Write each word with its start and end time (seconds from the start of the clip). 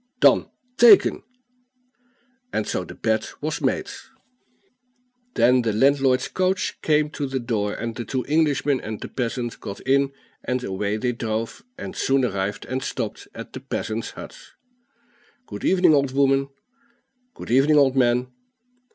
"Done! 0.19 0.47
taken!" 0.77 1.21
and 2.51 2.65
so 2.67 2.83
the 2.83 2.95
bet 2.95 3.33
was 3.39 3.61
made. 3.61 3.87
Then 5.35 5.61
the 5.61 5.73
landlord's 5.73 6.27
coach 6.27 6.81
came 6.81 7.11
to 7.11 7.27
the 7.27 7.37
door, 7.39 7.75
and 7.75 7.95
the 7.95 8.03
two 8.03 8.25
Englishmen 8.25 8.81
and 8.81 8.99
the 8.99 9.07
peasant 9.07 9.59
got 9.59 9.79
in, 9.81 10.11
and 10.43 10.63
away 10.63 10.97
they 10.97 11.11
drove, 11.11 11.63
and 11.77 11.95
soon 11.95 12.25
arrived 12.25 12.65
and 12.65 12.81
stopped 12.81 13.27
at 13.35 13.53
the 13.53 13.59
peasant's 13.59 14.09
hut. 14.09 14.35
"Good 15.45 15.63
evening, 15.63 15.93
old 15.93 16.13
woman." 16.13 16.49
"Good 17.35 17.51
evening, 17.51 17.77
old 17.77 17.95
man." 17.95 18.31